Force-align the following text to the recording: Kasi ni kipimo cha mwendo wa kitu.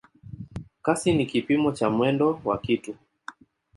Kasi 0.83 1.13
ni 1.13 1.25
kipimo 1.25 1.71
cha 1.71 1.89
mwendo 1.89 2.41
wa 2.45 2.57
kitu. 2.57 2.95